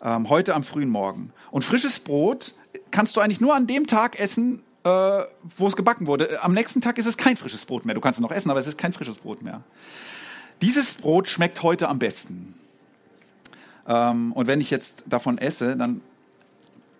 Ähm, 0.00 0.28
heute 0.28 0.54
am 0.54 0.62
frühen 0.62 0.90
Morgen. 0.90 1.32
Und 1.50 1.64
frisches 1.64 1.98
Brot 1.98 2.54
kannst 2.92 3.16
du 3.16 3.20
eigentlich 3.20 3.40
nur 3.40 3.54
an 3.54 3.66
dem 3.66 3.88
Tag 3.88 4.20
essen, 4.20 4.62
äh, 4.84 5.22
wo 5.56 5.66
es 5.66 5.76
gebacken 5.76 6.06
wurde. 6.06 6.42
Am 6.42 6.52
nächsten 6.52 6.80
Tag 6.80 6.98
ist 6.98 7.06
es 7.06 7.16
kein 7.16 7.36
frisches 7.36 7.64
Brot 7.64 7.84
mehr. 7.84 7.94
Du 7.94 8.00
kannst 8.00 8.18
es 8.18 8.22
noch 8.22 8.30
essen, 8.30 8.50
aber 8.50 8.60
es 8.60 8.66
ist 8.66 8.78
kein 8.78 8.92
frisches 8.92 9.18
Brot 9.18 9.42
mehr. 9.42 9.62
Dieses 10.62 10.94
Brot 10.94 11.28
schmeckt 11.28 11.62
heute 11.62 11.88
am 11.88 11.98
besten. 11.98 12.54
Ähm, 13.86 14.32
und 14.32 14.46
wenn 14.46 14.60
ich 14.60 14.70
jetzt 14.70 15.04
davon 15.06 15.38
esse, 15.38 15.76
dann 15.76 16.00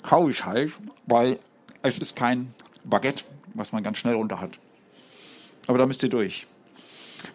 kaue 0.02 0.30
ich 0.30 0.44
halt, 0.44 0.72
weil 1.06 1.38
es 1.82 1.98
ist 1.98 2.16
kein 2.16 2.54
Baguette, 2.84 3.24
was 3.54 3.72
man 3.72 3.82
ganz 3.82 3.98
schnell 3.98 4.14
runter 4.14 4.40
hat. 4.40 4.50
Aber 5.66 5.78
da 5.78 5.86
müsst 5.86 6.02
ihr 6.02 6.10
durch. 6.10 6.46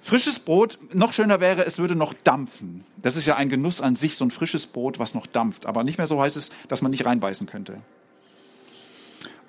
Frisches 0.02 0.40
Brot, 0.40 0.78
noch 0.94 1.14
schöner 1.14 1.40
wäre, 1.40 1.66
es 1.66 1.80
würde 1.80 1.96
noch 1.96 2.14
dampfen. 2.14 2.84
Das 2.98 3.16
ist 3.16 3.26
ja 3.26 3.36
ein 3.38 3.50
Genuss 3.50 3.82
an 3.82 3.96
sich, 3.96 4.16
so 4.16 4.26
ein 4.26 4.30
frisches 4.32 4.68
Brot, 4.68 5.00
was 5.00 5.16
noch 5.16 5.26
dampft. 5.26 5.66
Aber 5.66 5.84
nicht 5.84 5.98
mehr 5.98 6.06
so 6.06 6.22
heißt 6.22 6.38
es, 6.38 6.50
dass 6.68 6.84
man 6.84 6.92
nicht 6.92 7.06
reinbeißen 7.06 7.48
könnte. 7.48 7.82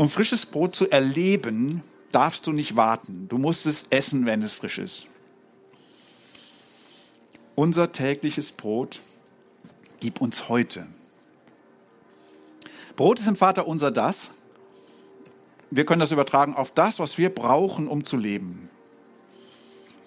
Um 0.00 0.09
frisches 0.09 0.47
Brot 0.47 0.75
zu 0.75 0.90
erleben, 0.90 1.83
darfst 2.11 2.47
du 2.47 2.52
nicht 2.52 2.75
warten. 2.75 3.26
Du 3.28 3.37
musst 3.37 3.66
es 3.66 3.85
essen, 3.90 4.25
wenn 4.25 4.40
es 4.40 4.54
frisch 4.54 4.78
ist. 4.78 5.07
Unser 7.54 7.92
tägliches 7.92 8.50
Brot 8.52 9.02
gib 10.00 10.23
uns 10.23 10.49
heute. 10.49 10.87
Brot 12.97 13.19
ist 13.19 13.26
im 13.26 13.37
Vater 13.37 13.66
unser 13.66 13.90
das. 13.90 14.30
Wir 15.71 15.85
können 15.85 16.00
das 16.00 16.12
übertragen 16.12 16.54
auf 16.54 16.71
das, 16.71 16.99
was 16.99 17.19
wir 17.19 17.28
brauchen, 17.28 17.87
um 17.87 18.02
zu 18.02 18.16
leben. 18.16 18.71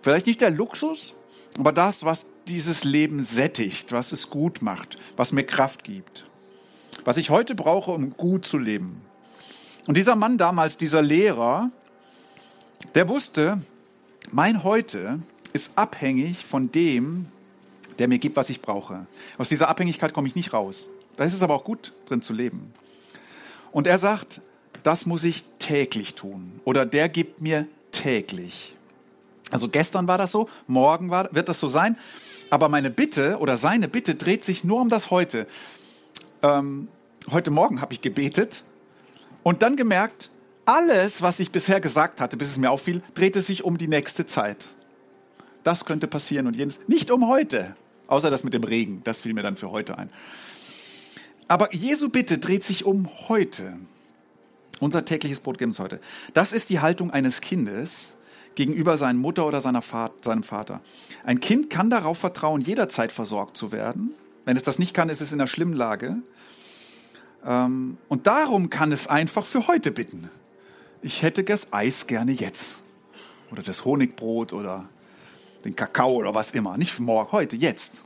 Vielleicht 0.02 0.26
nicht 0.26 0.42
der 0.42 0.50
Luxus, 0.50 1.14
aber 1.60 1.72
das, 1.72 2.04
was 2.04 2.26
dieses 2.48 2.84
Leben 2.84 3.24
sättigt, 3.24 3.92
was 3.92 4.12
es 4.12 4.32
gut 4.32 4.64
macht, 4.64 4.98
was 5.18 5.34
mir 5.34 5.44
Kraft 5.44 5.84
gibt. 5.84 6.26
Was 7.04 7.18
ich 7.18 7.30
heute 7.30 7.54
brauche, 7.54 7.92
um 7.92 8.18
gut 8.18 8.48
zu 8.48 8.58
leben. 8.58 9.04
Und 9.86 9.98
dieser 9.98 10.16
Mann 10.16 10.38
damals, 10.38 10.78
dieser 10.78 11.02
Lehrer, 11.02 11.70
der 12.96 13.10
wusste, 13.10 13.62
mein 14.32 14.64
Heute 14.64 15.20
ist 15.52 15.78
abhängig 15.78 16.46
von 16.46 16.72
dem, 16.72 17.26
der 18.00 18.08
mir 18.08 18.18
gibt, 18.18 18.38
was 18.38 18.50
ich 18.50 18.62
brauche. 18.62 19.06
Aus 19.38 19.50
dieser 19.50 19.68
Abhängigkeit 19.68 20.14
komme 20.14 20.28
ich 20.28 20.36
nicht 20.36 20.54
raus. 20.54 20.90
Da 21.18 21.26
ist 21.26 21.34
es 21.34 21.44
aber 21.44 21.54
auch 21.54 21.66
gut 21.66 21.92
drin 22.08 22.22
zu 22.22 22.34
leben. 22.34 22.74
Und 23.72 23.86
er 23.86 23.98
sagt, 23.98 24.42
das 24.84 25.06
muss 25.06 25.24
ich 25.26 25.44
täglich 25.60 26.16
tun. 26.16 26.60
Oder 26.64 26.86
der 26.86 27.10
gibt 27.10 27.42
mir 27.42 27.68
täglich. 27.92 28.76
Also 29.52 29.68
gestern 29.68 30.08
war 30.08 30.18
das 30.18 30.32
so, 30.32 30.50
morgen 30.66 31.10
war, 31.10 31.34
wird 31.36 31.50
das 31.50 31.60
so 31.60 31.68
sein. 31.68 31.98
Aber 32.50 32.70
meine 32.70 32.90
Bitte 32.90 33.38
oder 33.40 33.58
seine 33.58 33.88
Bitte 33.88 34.16
dreht 34.16 34.44
sich 34.44 34.64
nur 34.64 34.82
um 34.82 34.90
das 34.90 35.12
Heute. 35.12 35.46
Ähm, 36.42 36.88
heute 37.32 37.52
Morgen 37.52 37.82
habe 37.82 37.94
ich 37.94 38.02
gebetet 38.02 38.64
und 39.44 39.62
dann 39.62 39.76
gemerkt, 39.76 40.30
alles, 40.66 41.22
was 41.22 41.40
ich 41.40 41.52
bisher 41.52 41.82
gesagt 41.82 42.22
hatte, 42.22 42.38
bis 42.38 42.50
es 42.50 42.58
mir 42.58 42.72
auffiel, 42.72 43.02
drehte 43.14 43.42
sich 43.42 43.64
um 43.64 43.78
die 43.78 43.88
nächste 43.88 44.26
Zeit. 44.26 44.70
Das 45.64 45.86
könnte 45.86 46.08
passieren 46.08 46.48
und 46.48 46.56
jenes. 46.56 46.80
Nicht 46.88 47.12
um 47.12 47.28
heute. 47.28 47.76
Außer 48.08 48.30
das 48.30 48.44
mit 48.44 48.54
dem 48.54 48.64
Regen. 48.64 49.02
Das 49.04 49.22
fiel 49.22 49.34
mir 49.34 49.44
dann 49.44 49.58
für 49.58 49.72
heute 49.72 49.98
ein. 49.98 50.10
Aber 51.48 51.74
Jesu 51.74 52.10
Bitte 52.10 52.38
dreht 52.38 52.64
sich 52.64 52.86
um 52.86 53.10
heute. 53.28 53.78
Unser 54.80 55.06
tägliches 55.06 55.40
Brot 55.40 55.58
geben 55.58 55.72
uns 55.72 55.80
heute. 55.80 56.00
Das 56.34 56.52
ist 56.54 56.70
die 56.70 56.80
Haltung 56.80 57.12
eines 57.12 57.42
Kindes 57.42 58.14
gegenüber 58.56 58.98
seiner 58.98 59.20
Mutter 59.20 59.46
oder 59.46 59.62
seiner 59.62 59.82
Vater, 59.82 60.14
seinem 60.22 60.44
Vater. 60.44 60.82
Ein 61.26 61.40
Kind 61.40 61.70
kann 61.70 61.90
darauf 61.90 62.18
vertrauen, 62.18 62.62
jederzeit 62.62 63.12
versorgt 63.12 63.58
zu 63.58 63.72
werden. 63.72 64.12
Wenn 64.46 64.58
es 64.58 64.64
das 64.64 64.80
nicht 64.80 64.94
kann, 64.94 65.10
ist 65.10 65.22
es 65.22 65.32
in 65.32 65.40
einer 65.40 65.48
schlimmen 65.48 65.74
Lage. 65.74 66.18
Ähm, 67.46 67.98
und 68.08 68.28
darum 68.28 68.70
kann 68.70 68.92
es 68.92 69.08
einfach 69.08 69.46
für 69.46 69.68
heute 69.68 69.92
bitten. 69.92 70.30
Ich 71.02 71.22
hätte 71.22 71.44
das 71.44 71.74
Eis 71.74 72.08
gerne 72.08 72.32
jetzt. 72.32 72.78
Oder 73.52 73.64
das 73.64 73.86
Honigbrot 73.86 74.54
oder 74.54 74.86
den 75.66 75.76
Kakao 75.76 76.14
oder 76.14 76.34
was 76.34 76.52
immer. 76.52 76.78
Nicht 76.78 77.00
morgen, 77.00 77.32
heute, 77.32 77.56
jetzt. 77.56 78.02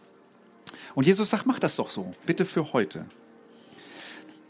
Und 0.95 1.05
Jesus 1.05 1.29
sagt, 1.29 1.45
mach 1.45 1.59
das 1.59 1.75
doch 1.75 1.89
so. 1.89 2.13
Bitte 2.25 2.45
für 2.45 2.73
heute. 2.73 3.05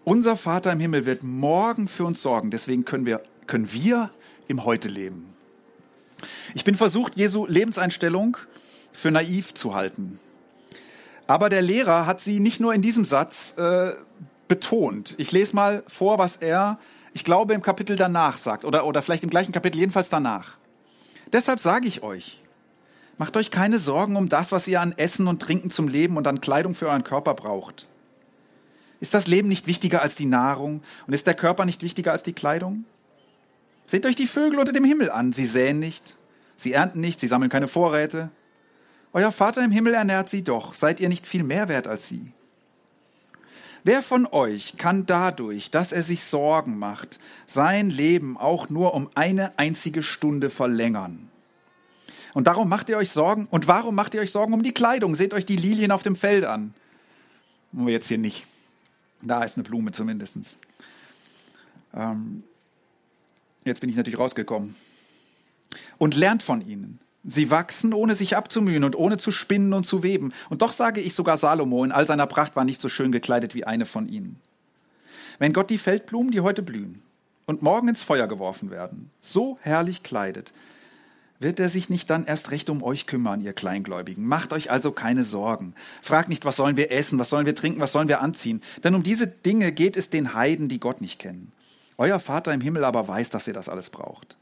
Unser 0.03 0.37
Vater 0.37 0.71
im 0.71 0.79
Himmel 0.79 1.05
wird 1.05 1.23
morgen 1.23 1.89
für 1.89 2.05
uns 2.05 2.21
sorgen. 2.21 2.49
Deswegen 2.49 2.85
können 2.85 3.05
wir, 3.05 3.21
können 3.45 3.71
wir 3.73 4.09
im 4.47 4.63
Heute 4.63 4.87
leben. 4.87 5.33
Ich 6.53 6.63
bin 6.63 6.75
versucht, 6.75 7.17
Jesu 7.17 7.45
Lebenseinstellung 7.45 8.37
für 8.93 9.11
naiv 9.11 9.53
zu 9.53 9.75
halten. 9.75 10.19
Aber 11.27 11.49
der 11.49 11.61
Lehrer 11.61 12.05
hat 12.05 12.21
sie 12.21 12.39
nicht 12.39 12.61
nur 12.61 12.73
in 12.73 12.81
diesem 12.81 13.03
Satz 13.03 13.55
äh, 13.57 13.91
betont. 14.47 15.15
Ich 15.17 15.31
lese 15.31 15.55
mal 15.55 15.83
vor, 15.87 16.17
was 16.17 16.37
er, 16.37 16.79
ich 17.13 17.23
glaube, 17.23 17.53
im 17.53 17.61
Kapitel 17.61 17.95
danach 17.95 18.37
sagt 18.37 18.65
oder, 18.65 18.85
oder 18.85 19.01
vielleicht 19.01 19.23
im 19.23 19.29
gleichen 19.29 19.51
Kapitel, 19.51 19.77
jedenfalls 19.79 20.09
danach. 20.09 20.57
Deshalb 21.33 21.59
sage 21.59 21.87
ich 21.87 22.03
euch, 22.03 22.41
macht 23.17 23.35
euch 23.35 23.51
keine 23.51 23.79
Sorgen 23.79 24.15
um 24.15 24.29
das, 24.29 24.51
was 24.51 24.67
ihr 24.67 24.81
an 24.81 24.93
Essen 24.97 25.27
und 25.27 25.41
Trinken 25.41 25.69
zum 25.69 25.87
Leben 25.87 26.17
und 26.17 26.27
an 26.27 26.41
Kleidung 26.41 26.73
für 26.73 26.87
euren 26.87 27.03
Körper 27.03 27.33
braucht. 27.33 27.85
Ist 28.99 29.13
das 29.13 29.27
Leben 29.27 29.47
nicht 29.47 29.67
wichtiger 29.67 30.01
als 30.01 30.15
die 30.15 30.25
Nahrung 30.25 30.81
und 31.05 31.13
ist 31.13 31.27
der 31.27 31.35
Körper 31.35 31.65
nicht 31.65 31.83
wichtiger 31.83 32.11
als 32.11 32.23
die 32.23 32.33
Kleidung? 32.33 32.85
Seht 33.85 34.05
euch 34.05 34.15
die 34.15 34.27
Vögel 34.27 34.59
unter 34.59 34.73
dem 34.73 34.83
Himmel 34.83 35.11
an. 35.11 35.31
Sie 35.33 35.45
säen 35.45 35.79
nicht, 35.79 36.15
sie 36.57 36.73
ernten 36.73 36.99
nicht, 36.99 37.19
sie 37.19 37.27
sammeln 37.27 37.51
keine 37.51 37.67
Vorräte. 37.67 38.29
Euer 39.13 39.31
Vater 39.31 39.63
im 39.63 39.71
Himmel 39.71 39.93
ernährt 39.93 40.29
sie 40.29 40.43
doch. 40.43 40.73
Seid 40.73 40.99
ihr 40.99 41.09
nicht 41.09 41.25
viel 41.27 41.43
mehr 41.43 41.69
wert 41.69 41.87
als 41.87 42.07
sie? 42.07 42.31
Wer 43.87 44.03
von 44.03 44.25
euch 44.25 44.75
kann 44.75 45.05
dadurch, 45.05 45.71
dass 45.71 45.93
er 45.93 46.03
sich 46.03 46.25
Sorgen 46.25 46.77
macht, 46.77 47.19
sein 47.45 47.89
Leben 47.89 48.35
auch 48.35 48.69
nur 48.69 48.93
um 48.93 49.09
eine 49.15 49.57
einzige 49.57 50.03
Stunde 50.03 50.49
verlängern? 50.49 51.29
Und 52.33 52.47
darum 52.47 52.67
macht 52.67 52.89
ihr 52.89 52.97
euch 52.97 53.11
Sorgen. 53.11 53.47
Und 53.49 53.69
warum 53.69 53.95
macht 53.95 54.13
ihr 54.13 54.19
euch 54.19 54.31
Sorgen 54.31 54.51
um 54.51 54.61
die 54.61 54.73
Kleidung? 54.73 55.15
Seht 55.15 55.33
euch 55.33 55.45
die 55.45 55.55
Lilien 55.55 55.91
auf 55.91 56.03
dem 56.03 56.17
Feld 56.17 56.43
an. 56.43 56.73
Nur 57.71 57.89
jetzt 57.89 58.09
hier 58.09 58.17
nicht. 58.17 58.45
Da 59.21 59.45
ist 59.45 59.55
eine 59.55 59.63
Blume 59.63 59.93
zumindest. 59.93 60.57
Ähm, 61.93 62.43
jetzt 63.63 63.79
bin 63.79 63.89
ich 63.89 63.95
natürlich 63.95 64.19
rausgekommen. 64.19 64.75
Und 65.97 66.13
lernt 66.13 66.43
von 66.43 66.59
ihnen. 66.59 66.99
Sie 67.23 67.49
wachsen, 67.49 67.93
ohne 67.93 68.15
sich 68.15 68.37
abzumühen 68.37 68.83
und 68.83 68.95
ohne 68.95 69.17
zu 69.17 69.31
spinnen 69.31 69.73
und 69.73 69.85
zu 69.85 70.03
weben. 70.03 70.33
Und 70.49 70.61
doch 70.61 70.71
sage 70.71 71.01
ich 71.01 71.13
sogar 71.13 71.37
Salomo 71.37 71.83
in 71.83 71.91
all 71.91 72.07
seiner 72.07 72.27
Pracht 72.27 72.55
war 72.55 72.63
nicht 72.63 72.81
so 72.81 72.89
schön 72.89 73.11
gekleidet 73.11 73.53
wie 73.53 73.65
eine 73.65 73.85
von 73.85 74.07
ihnen. 74.07 74.39
Wenn 75.39 75.53
Gott 75.53 75.69
die 75.69 75.77
Feldblumen, 75.77 76.31
die 76.31 76.41
heute 76.41 76.63
blühen 76.63 77.01
und 77.45 77.61
morgen 77.61 77.89
ins 77.89 78.01
Feuer 78.01 78.27
geworfen 78.27 78.71
werden, 78.71 79.11
so 79.19 79.59
herrlich 79.61 80.03
kleidet, 80.03 80.51
wird 81.39 81.59
er 81.59 81.69
sich 81.69 81.89
nicht 81.89 82.09
dann 82.09 82.25
erst 82.25 82.51
recht 82.51 82.69
um 82.69 82.81
euch 82.81 83.05
kümmern, 83.05 83.41
ihr 83.41 83.53
Kleingläubigen. 83.53 84.25
Macht 84.25 84.53
euch 84.53 84.71
also 84.71 84.91
keine 84.91 85.23
Sorgen. 85.23 85.75
Fragt 86.01 86.29
nicht, 86.29 86.45
was 86.45 86.55
sollen 86.55 86.77
wir 86.77 86.91
essen, 86.91 87.19
was 87.19 87.29
sollen 87.29 87.45
wir 87.45 87.55
trinken, 87.55 87.79
was 87.79 87.91
sollen 87.91 88.07
wir 88.07 88.21
anziehen. 88.21 88.61
Denn 88.83 88.95
um 88.95 89.03
diese 89.03 89.27
Dinge 89.27 89.71
geht 89.71 89.97
es 89.97 90.09
den 90.09 90.33
Heiden, 90.33 90.69
die 90.69 90.79
Gott 90.79 91.01
nicht 91.01 91.19
kennen. 91.19 91.51
Euer 91.97 92.19
Vater 92.19 92.53
im 92.53 92.61
Himmel 92.61 92.83
aber 92.83 93.07
weiß, 93.07 93.29
dass 93.29 93.47
ihr 93.47 93.53
das 93.53 93.69
alles 93.69 93.89
braucht. 93.89 94.35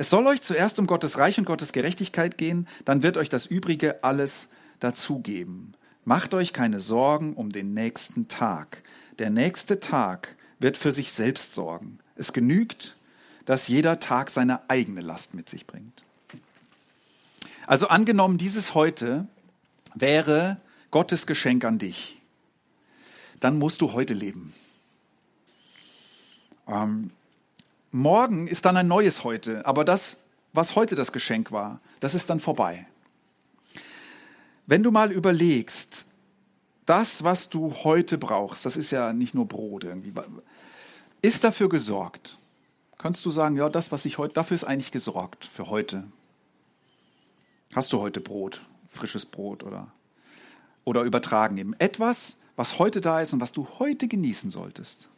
Es 0.00 0.08
soll 0.08 0.26
euch 0.26 0.40
zuerst 0.40 0.78
um 0.78 0.86
Gottes 0.86 1.18
Reich 1.18 1.36
und 1.36 1.44
Gottes 1.44 1.72
Gerechtigkeit 1.72 2.38
gehen, 2.38 2.66
dann 2.86 3.02
wird 3.02 3.18
euch 3.18 3.28
das 3.28 3.44
Übrige 3.44 4.02
alles 4.02 4.48
dazugeben. 4.78 5.74
Macht 6.06 6.32
euch 6.32 6.54
keine 6.54 6.80
Sorgen 6.80 7.34
um 7.34 7.52
den 7.52 7.74
nächsten 7.74 8.26
Tag. 8.26 8.82
Der 9.18 9.28
nächste 9.28 9.78
Tag 9.78 10.36
wird 10.58 10.78
für 10.78 10.92
sich 10.92 11.12
selbst 11.12 11.54
sorgen. 11.54 11.98
Es 12.16 12.32
genügt, 12.32 12.96
dass 13.44 13.68
jeder 13.68 14.00
Tag 14.00 14.30
seine 14.30 14.70
eigene 14.70 15.02
Last 15.02 15.34
mit 15.34 15.50
sich 15.50 15.66
bringt. 15.66 16.02
Also 17.66 17.88
angenommen, 17.88 18.38
dieses 18.38 18.72
heute 18.72 19.28
wäre 19.94 20.56
Gottes 20.90 21.26
Geschenk 21.26 21.62
an 21.66 21.76
dich, 21.76 22.16
dann 23.38 23.58
musst 23.58 23.82
du 23.82 23.92
heute 23.92 24.14
leben. 24.14 24.54
Ähm, 26.66 27.10
Morgen 27.92 28.46
ist 28.46 28.64
dann 28.64 28.76
ein 28.76 28.86
neues 28.86 29.24
Heute, 29.24 29.66
aber 29.66 29.84
das, 29.84 30.18
was 30.52 30.76
heute 30.76 30.94
das 30.94 31.10
Geschenk 31.10 31.50
war, 31.50 31.80
das 31.98 32.14
ist 32.14 32.30
dann 32.30 32.38
vorbei. 32.38 32.86
Wenn 34.66 34.84
du 34.84 34.92
mal 34.92 35.10
überlegst, 35.10 36.06
das, 36.86 37.24
was 37.24 37.48
du 37.48 37.74
heute 37.82 38.16
brauchst, 38.16 38.64
das 38.64 38.76
ist 38.76 38.92
ja 38.92 39.12
nicht 39.12 39.34
nur 39.34 39.46
Brot 39.46 39.84
irgendwie, 39.84 40.12
ist 41.20 41.42
dafür 41.42 41.68
gesorgt. 41.68 42.36
Kannst 42.96 43.24
du 43.26 43.30
sagen, 43.30 43.56
ja, 43.56 43.68
das, 43.68 43.90
was 43.90 44.04
ich 44.04 44.18
heute, 44.18 44.34
dafür 44.34 44.54
ist 44.54 44.64
eigentlich 44.64 44.92
gesorgt 44.92 45.44
für 45.44 45.68
heute. 45.68 46.04
Hast 47.74 47.92
du 47.92 48.00
heute 48.00 48.20
Brot, 48.20 48.60
frisches 48.88 49.26
Brot 49.26 49.64
oder, 49.64 49.88
oder 50.84 51.02
übertragen 51.02 51.56
eben. 51.56 51.74
Etwas, 51.80 52.36
was 52.54 52.78
heute 52.78 53.00
da 53.00 53.20
ist 53.20 53.32
und 53.32 53.40
was 53.40 53.50
du 53.52 53.66
heute 53.80 54.06
genießen 54.06 54.52
solltest. 54.52 55.08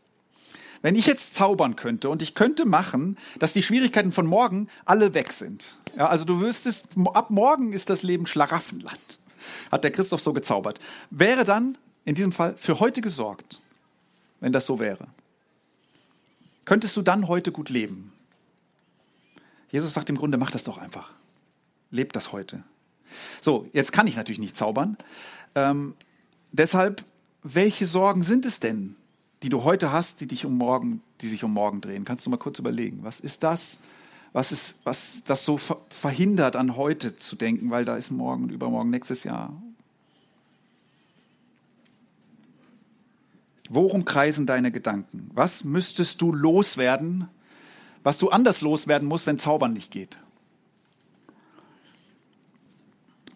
Wenn 0.82 0.96
ich 0.96 1.06
jetzt 1.06 1.34
zaubern 1.34 1.76
könnte 1.76 2.10
und 2.10 2.22
ich 2.22 2.34
könnte 2.34 2.66
machen, 2.66 3.16
dass 3.38 3.52
die 3.52 3.62
Schwierigkeiten 3.62 4.12
von 4.12 4.26
morgen 4.26 4.68
alle 4.84 5.14
weg 5.14 5.32
sind. 5.32 5.76
Ja, 5.96 6.08
also 6.08 6.24
du 6.24 6.40
wüsstest, 6.40 6.96
ab 7.14 7.30
morgen 7.30 7.72
ist 7.72 7.88
das 7.88 8.02
Leben 8.02 8.26
Schlaraffenland. 8.26 8.98
Hat 9.70 9.84
der 9.84 9.92
Christoph 9.92 10.20
so 10.20 10.32
gezaubert. 10.32 10.80
Wäre 11.10 11.44
dann 11.44 11.78
in 12.04 12.14
diesem 12.14 12.32
Fall 12.32 12.54
für 12.58 12.80
heute 12.80 13.00
gesorgt, 13.00 13.60
wenn 14.40 14.52
das 14.52 14.66
so 14.66 14.80
wäre. 14.80 15.06
Könntest 16.64 16.96
du 16.96 17.02
dann 17.02 17.28
heute 17.28 17.52
gut 17.52 17.70
leben? 17.70 18.12
Jesus 19.70 19.94
sagt 19.94 20.10
im 20.10 20.18
Grunde, 20.18 20.36
mach 20.36 20.50
das 20.50 20.64
doch 20.64 20.78
einfach. 20.78 21.10
Leb 21.90 22.12
das 22.12 22.32
heute. 22.32 22.62
So, 23.40 23.68
jetzt 23.72 23.92
kann 23.92 24.06
ich 24.06 24.16
natürlich 24.16 24.38
nicht 24.38 24.56
zaubern. 24.56 24.96
Ähm, 25.54 25.94
deshalb, 26.50 27.04
welche 27.42 27.86
Sorgen 27.86 28.22
sind 28.22 28.46
es 28.46 28.60
denn, 28.60 28.96
die 29.42 29.48
du 29.48 29.64
heute 29.64 29.90
hast, 29.90 30.20
die 30.20 30.26
dich 30.26 30.44
um 30.44 30.56
morgen, 30.56 31.02
die 31.20 31.28
sich 31.28 31.42
um 31.42 31.52
morgen 31.52 31.80
drehen. 31.80 32.04
Kannst 32.04 32.24
du 32.24 32.30
mal 32.30 32.36
kurz 32.36 32.58
überlegen, 32.58 33.00
was 33.02 33.20
ist 33.20 33.42
das, 33.42 33.78
was 34.32 34.52
ist, 34.52 34.80
was 34.84 35.22
das 35.26 35.44
so 35.44 35.58
verhindert, 35.88 36.56
an 36.56 36.76
heute 36.76 37.16
zu 37.16 37.36
denken, 37.36 37.70
weil 37.70 37.84
da 37.84 37.96
ist 37.96 38.10
morgen 38.10 38.44
und 38.44 38.52
übermorgen 38.52 38.90
nächstes 38.90 39.24
Jahr. 39.24 39.52
Worum 43.68 44.04
kreisen 44.04 44.46
deine 44.46 44.70
Gedanken? 44.70 45.30
Was 45.34 45.64
müsstest 45.64 46.20
du 46.20 46.32
loswerden, 46.32 47.28
was 48.02 48.18
du 48.18 48.30
anders 48.30 48.60
loswerden 48.60 49.08
musst, 49.08 49.26
wenn 49.26 49.38
Zaubern 49.38 49.72
nicht 49.72 49.90
geht? 49.90 50.18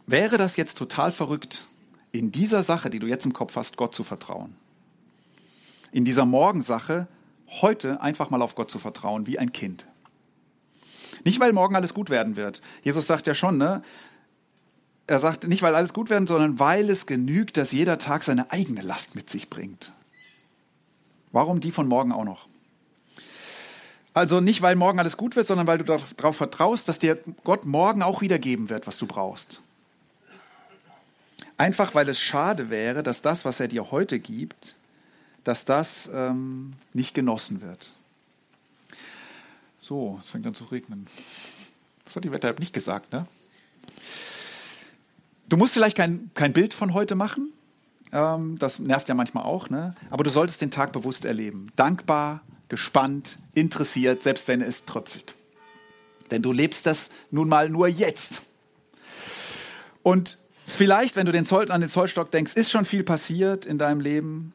Wäre 0.07 0.37
das 0.37 0.57
jetzt 0.57 0.79
total 0.79 1.11
verrückt, 1.11 1.67
in 2.13 2.31
dieser 2.33 2.63
Sache, 2.63 2.91
die 2.91 3.01
du 3.01 3.07
jetzt 3.07 3.27
im 3.27 3.33
Kopf 3.33 3.57
hast, 3.57 3.77
Gott 3.77 3.95
zu 3.95 4.05
vertrauen? 4.05 4.55
In 5.97 6.05
dieser 6.05 6.27
Morgensache 6.27 7.09
heute 7.63 8.03
einfach 8.03 8.29
mal 8.29 8.43
auf 8.43 8.55
Gott 8.55 8.71
zu 8.71 8.79
vertrauen, 8.79 9.27
wie 9.27 9.39
ein 9.39 9.53
Kind. 9.53 9.87
Nicht, 11.25 11.41
weil 11.41 11.55
morgen 11.55 11.75
alles 11.75 11.95
gut 11.95 12.11
werden 12.11 12.37
wird. 12.37 12.61
Jesus 12.83 13.07
sagt 13.07 13.27
ja 13.27 13.33
schon, 13.33 13.57
ne? 13.57 13.83
Er 15.07 15.19
sagt 15.21 15.49
nicht, 15.49 15.63
weil 15.63 15.75
alles 15.75 15.95
gut 15.95 16.11
werden, 16.11 16.27
sondern 16.27 16.59
weil 16.59 16.91
es 16.91 17.07
genügt, 17.07 17.57
dass 17.57 17.73
jeder 17.73 17.97
Tag 17.97 18.25
seine 18.25 18.53
eigene 18.53 18.83
Last 18.83 19.15
mit 19.15 19.31
sich 19.31 19.49
bringt. 19.49 19.95
Warum 21.33 21.61
die 21.61 21.71
von 21.71 21.89
morgen 21.89 22.13
auch 22.13 22.25
noch? 22.25 22.47
Also 24.13 24.41
nicht, 24.41 24.61
weil 24.61 24.77
morgen 24.77 24.99
alles 24.99 25.17
gut 25.17 25.35
wird, 25.35 25.47
sondern 25.47 25.67
weil 25.67 25.79
du 25.79 25.85
darauf 25.85 26.37
vertraust, 26.37 26.91
dass 26.91 26.99
dir 26.99 27.19
Gott 27.43 27.65
morgen 27.65 28.03
auch 28.03 28.21
wieder 28.21 28.39
geben 28.39 28.69
wird, 28.69 28.87
was 28.87 28.99
du 28.99 29.07
brauchst. 29.07 29.63
Einfach 31.57 31.95
weil 31.95 32.07
es 32.11 32.21
schade 32.21 32.69
wäre, 32.69 33.03
dass 33.03 33.23
das, 33.23 33.47
was 33.47 33.61
er 33.61 33.69
dir 33.69 33.91
heute 33.91 34.19
gibt, 34.19 34.77
dass 35.47 35.65
das 35.65 36.11
ähm, 36.13 36.73
nicht 36.93 37.15
genossen 37.15 37.61
wird. 37.61 37.93
So, 39.79 40.19
es 40.21 40.29
fängt 40.29 40.45
an 40.45 40.57
zu 40.57 40.65
regnen. 40.65 41.07
Das 42.05 42.17
hat 42.17 42.25
die 42.25 42.33
Wetter 42.33 42.53
nicht 42.59 42.73
gesagt, 42.73 43.13
ne? 43.13 43.29
Du 45.49 45.57
musst 45.57 45.75
vielleicht 45.75 45.97
kein, 45.97 46.33
kein 46.35 46.53
Bild 46.53 46.75
von 46.75 46.95
heute 46.95 47.15
machen. 47.15 47.53
Ähm, 48.11 48.59
das 48.59 48.81
nervt 48.81 49.09
ja 49.09 49.15
manchmal 49.15 49.45
auch, 49.45 49.71
ne? 49.71 49.95
Aber 50.11 50.25
du 50.25 50.31
solltest 50.31 50.63
den 50.63 50.73
Tag 50.73 50.91
bewusst 50.91 51.25
erleben. 51.25 51.71
Dankbar, 51.77 52.43
gespannt, 52.69 53.39
interessiert, 53.55 54.25
selbst 54.25 54.49
wenn 54.49 54.61
es 54.61 54.85
tröpfelt. 54.85 55.37
Denn 56.33 56.43
du 56.43 56.51
lebst 56.51 56.87
das 56.87 57.11
nun 57.31 57.49
mal 57.49 57.69
nur 57.69 57.87
jetzt. 57.87 58.43
Und 60.03 60.39
vielleicht, 60.67 61.15
wenn 61.15 61.27
du 61.27 61.31
den 61.31 61.47
Zoll, 61.47 61.71
an 61.71 61.81
den 61.81 61.91
Zollstock 61.91 62.33
denkst, 62.33 62.55
ist 62.55 62.73
schon 62.73 62.85
viel 62.85 63.05
passiert 63.05 63.65
in 63.65 63.79
deinem 63.79 64.01
Leben 64.01 64.53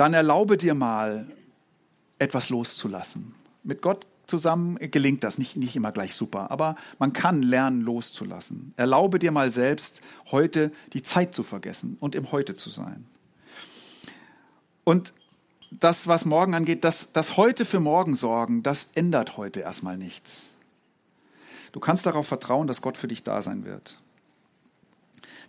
dann 0.00 0.14
erlaube 0.14 0.56
dir 0.56 0.72
mal, 0.72 1.26
etwas 2.18 2.48
loszulassen. 2.48 3.34
Mit 3.62 3.82
Gott 3.82 4.06
zusammen 4.26 4.78
gelingt 4.90 5.24
das 5.24 5.36
nicht, 5.36 5.56
nicht 5.56 5.76
immer 5.76 5.92
gleich 5.92 6.14
super, 6.14 6.50
aber 6.50 6.76
man 6.98 7.12
kann 7.12 7.42
lernen, 7.42 7.82
loszulassen. 7.82 8.72
Erlaube 8.78 9.18
dir 9.18 9.30
mal 9.30 9.50
selbst, 9.50 10.00
heute 10.30 10.72
die 10.94 11.02
Zeit 11.02 11.34
zu 11.34 11.42
vergessen 11.42 11.98
und 12.00 12.14
im 12.14 12.32
Heute 12.32 12.54
zu 12.54 12.70
sein. 12.70 13.06
Und 14.84 15.12
das, 15.70 16.06
was 16.06 16.24
morgen 16.24 16.54
angeht, 16.54 16.82
das, 16.82 17.12
das 17.12 17.36
heute 17.36 17.66
für 17.66 17.80
morgen 17.80 18.16
sorgen, 18.16 18.62
das 18.62 18.88
ändert 18.94 19.36
heute 19.36 19.60
erstmal 19.60 19.98
nichts. 19.98 20.48
Du 21.72 21.80
kannst 21.80 22.06
darauf 22.06 22.26
vertrauen, 22.26 22.66
dass 22.66 22.80
Gott 22.80 22.96
für 22.96 23.08
dich 23.08 23.22
da 23.22 23.42
sein 23.42 23.66
wird. 23.66 23.98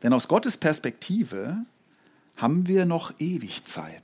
Denn 0.04 0.12
aus 0.12 0.28
Gottes 0.28 0.58
Perspektive 0.58 1.56
haben 2.36 2.68
wir 2.68 2.86
noch 2.86 3.14
ewig 3.20 3.64
Zeit 3.64 4.04